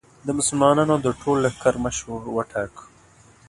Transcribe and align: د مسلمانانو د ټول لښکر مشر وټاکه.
د 0.25 0.27
مسلمانانو 0.37 0.95
د 1.05 1.07
ټول 1.21 1.37
لښکر 1.43 1.73
مشر 1.85 2.07
وټاکه. 2.35 2.83